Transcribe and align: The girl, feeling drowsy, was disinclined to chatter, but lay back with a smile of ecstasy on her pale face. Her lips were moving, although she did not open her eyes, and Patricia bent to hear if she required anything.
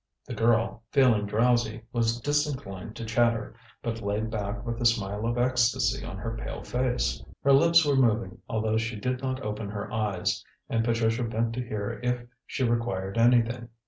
The 0.25 0.33
girl, 0.33 0.81
feeling 0.89 1.27
drowsy, 1.27 1.83
was 1.93 2.19
disinclined 2.19 2.95
to 2.95 3.05
chatter, 3.05 3.53
but 3.83 4.01
lay 4.01 4.19
back 4.21 4.65
with 4.65 4.81
a 4.81 4.85
smile 4.87 5.27
of 5.27 5.37
ecstasy 5.37 6.03
on 6.03 6.17
her 6.17 6.35
pale 6.35 6.63
face. 6.63 7.23
Her 7.43 7.53
lips 7.53 7.85
were 7.85 7.95
moving, 7.95 8.39
although 8.49 8.77
she 8.77 8.95
did 8.99 9.21
not 9.21 9.43
open 9.43 9.69
her 9.69 9.93
eyes, 9.93 10.43
and 10.67 10.83
Patricia 10.83 11.23
bent 11.23 11.53
to 11.53 11.61
hear 11.61 11.99
if 12.01 12.19
she 12.47 12.63
required 12.63 13.19
anything. 13.19 13.69